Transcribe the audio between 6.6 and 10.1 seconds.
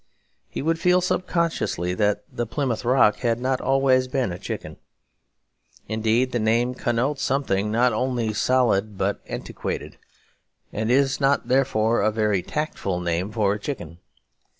connotes something not only solid but antiquated;